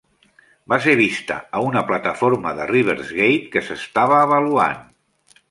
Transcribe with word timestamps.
Va 0.71 0.77
ser 0.85 0.95
vista 1.01 1.37
a 1.59 1.61
una 1.65 1.83
plataforma 1.91 2.55
de 2.61 2.67
RiverGate 2.73 3.53
que 3.57 3.65
s'estava 3.69 4.19
avaluant. 4.25 4.83